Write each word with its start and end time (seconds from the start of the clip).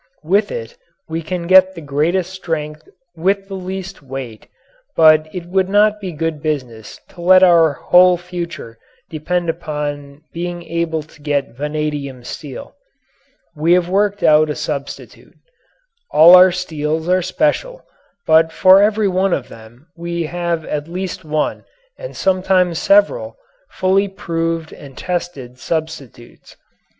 With 0.23 0.51
it 0.51 0.75
we 1.07 1.21
can 1.21 1.45
get 1.45 1.75
the 1.75 1.79
greatest 1.81 2.33
strength 2.33 2.81
with 3.15 3.47
the 3.47 3.53
least 3.53 4.01
weight, 4.01 4.47
but 4.95 5.29
it 5.31 5.45
would 5.45 5.69
not 5.69 6.01
be 6.01 6.11
good 6.11 6.41
business 6.41 6.99
to 7.09 7.21
let 7.21 7.43
our 7.43 7.73
whole 7.73 8.17
future 8.17 8.79
depend 9.11 9.47
upon 9.47 10.23
being 10.33 10.63
able 10.63 11.03
to 11.03 11.21
get 11.21 11.55
vanadium 11.55 12.23
steel. 12.23 12.73
We 13.55 13.73
have 13.73 13.89
worked 13.89 14.23
out 14.23 14.49
a 14.49 14.55
substitute. 14.55 15.35
All 16.09 16.35
our 16.35 16.51
steels 16.51 17.07
are 17.07 17.21
special, 17.21 17.85
but 18.25 18.51
for 18.51 18.81
every 18.81 19.07
one 19.07 19.33
of 19.33 19.49
them 19.49 19.85
we 19.95 20.23
have 20.23 20.65
at 20.65 20.87
least 20.87 21.23
one, 21.23 21.63
and 21.95 22.17
sometimes 22.17 22.79
several, 22.79 23.37
fully 23.69 24.07
proved 24.07 24.73
and 24.73 24.97
tested 24.97 25.59
substitutes. 25.59 26.57